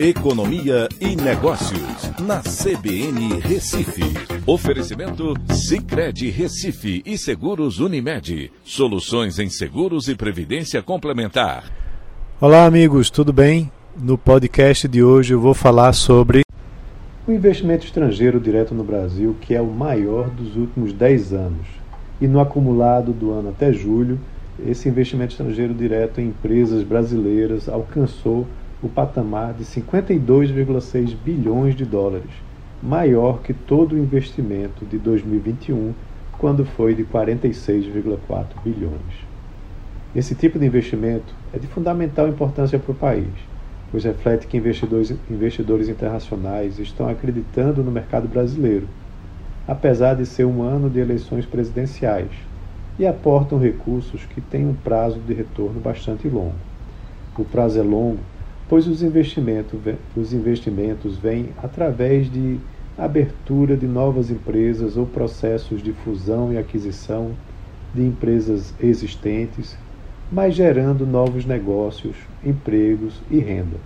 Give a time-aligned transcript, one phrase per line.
[0.00, 4.04] Economia e Negócios, na CBN Recife.
[4.46, 8.52] Oferecimento Cicred Recife e Seguros Unimed.
[8.62, 11.64] Soluções em seguros e previdência complementar.
[12.40, 13.72] Olá, amigos, tudo bem?
[14.00, 16.42] No podcast de hoje eu vou falar sobre
[17.26, 21.66] o investimento estrangeiro direto no Brasil, que é o maior dos últimos 10 anos.
[22.20, 24.20] E no acumulado do ano até julho,
[24.64, 28.46] esse investimento estrangeiro direto em empresas brasileiras alcançou
[28.80, 32.30] o patamar de 52,6 bilhões de dólares,
[32.80, 35.92] maior que todo o investimento de 2021,
[36.38, 39.26] quando foi de 46,4 bilhões.
[40.14, 43.26] Esse tipo de investimento é de fundamental importância para o país,
[43.90, 48.88] pois reflete que investidores, investidores internacionais estão acreditando no mercado brasileiro,
[49.66, 52.30] apesar de ser um ano de eleições presidenciais,
[52.96, 56.54] e aportam recursos que têm um prazo de retorno bastante longo.
[57.36, 58.18] O prazo é longo
[58.68, 59.80] pois os investimentos,
[60.14, 62.58] os investimentos vêm através de
[62.98, 67.30] abertura de novas empresas ou processos de fusão e aquisição
[67.94, 69.76] de empresas existentes,
[70.30, 73.78] mas gerando novos negócios, empregos e renda.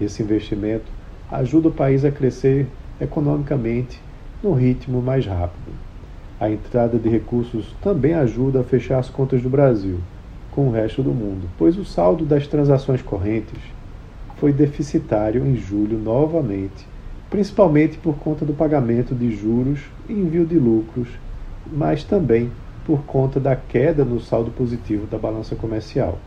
[0.00, 0.86] Esse investimento
[1.30, 2.68] ajuda o país a crescer
[3.00, 4.00] economicamente
[4.42, 5.72] num ritmo mais rápido.
[6.38, 9.98] A entrada de recursos também ajuda a fechar as contas do Brasil
[10.52, 13.58] com o resto do mundo, pois o saldo das transações correntes
[14.40, 16.86] foi deficitário em julho novamente,
[17.28, 21.08] principalmente por conta do pagamento de juros e envio de lucros,
[21.70, 22.50] mas também
[22.86, 26.18] por conta da queda no saldo positivo da balança comercial.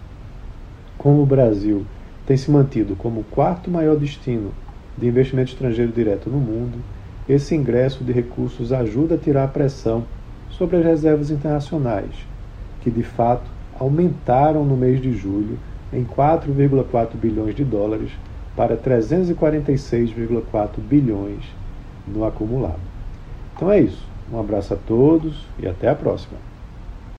[0.95, 1.83] Como o Brasil
[2.27, 4.51] tem se mantido como o quarto maior destino
[4.95, 6.77] de investimento estrangeiro direto no mundo,
[7.27, 10.03] esse ingresso de recursos ajuda a tirar a pressão
[10.51, 12.13] sobre as reservas internacionais,
[12.79, 15.57] que de fato aumentaram no mês de julho
[15.93, 18.11] em 4,4 bilhões de dólares
[18.55, 21.43] para 346,4 bilhões
[22.07, 22.79] no acumulado.
[23.55, 24.07] Então é isso.
[24.31, 26.37] Um abraço a todos e até a próxima.